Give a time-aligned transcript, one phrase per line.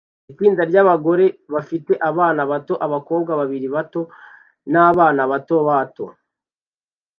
[0.31, 4.01] itsinda ryabagore bafite abana bato abakobwa babiri bato
[4.73, 6.05] nabana bato bato